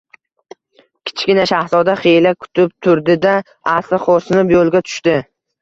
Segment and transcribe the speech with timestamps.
[1.09, 3.37] Kichkina shahzoda xiyla kutib turdi-da,
[3.77, 5.19] asta xo‘rsinib, yo‘lga tushdi.